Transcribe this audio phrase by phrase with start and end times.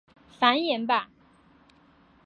[0.39, 1.11] 繁衍吧！